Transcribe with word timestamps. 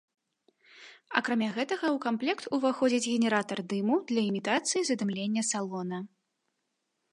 Акрамя 1.19 1.49
гэтага 1.57 1.85
ў 1.89 1.97
камплект 2.05 2.45
уваходзіць 2.59 3.09
генератар 3.13 3.59
дыму 3.75 3.95
для 4.13 4.21
імітацыі 4.31 4.81
задымлення 4.91 5.43
салона. 5.51 5.97